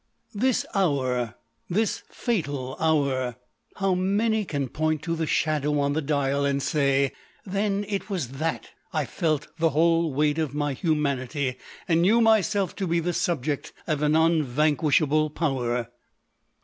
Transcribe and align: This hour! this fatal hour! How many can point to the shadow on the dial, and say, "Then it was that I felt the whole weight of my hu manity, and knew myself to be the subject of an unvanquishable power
This 0.33 0.65
hour! 0.73 1.35
this 1.69 2.01
fatal 2.09 2.75
hour! 2.79 3.35
How 3.75 3.93
many 3.93 4.45
can 4.45 4.67
point 4.67 5.03
to 5.03 5.15
the 5.15 5.27
shadow 5.27 5.79
on 5.79 5.93
the 5.93 6.01
dial, 6.01 6.43
and 6.43 6.59
say, 6.63 7.11
"Then 7.45 7.85
it 7.87 8.09
was 8.09 8.29
that 8.39 8.71
I 8.91 9.05
felt 9.05 9.45
the 9.59 9.69
whole 9.69 10.11
weight 10.11 10.39
of 10.39 10.55
my 10.55 10.73
hu 10.73 10.95
manity, 10.95 11.57
and 11.87 12.01
knew 12.01 12.19
myself 12.19 12.75
to 12.77 12.87
be 12.87 12.99
the 12.99 13.13
subject 13.13 13.73
of 13.85 14.01
an 14.01 14.15
unvanquishable 14.15 15.29
power 15.29 15.91